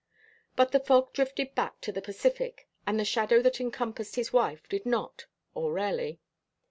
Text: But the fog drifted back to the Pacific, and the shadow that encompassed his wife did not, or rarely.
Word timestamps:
But 0.55 0.71
the 0.71 0.79
fog 0.79 1.13
drifted 1.13 1.53
back 1.53 1.79
to 1.81 1.91
the 1.91 2.01
Pacific, 2.01 2.67
and 2.87 2.99
the 2.99 3.05
shadow 3.05 3.39
that 3.43 3.61
encompassed 3.61 4.15
his 4.15 4.33
wife 4.33 4.67
did 4.67 4.83
not, 4.83 5.27
or 5.53 5.71
rarely. 5.73 6.19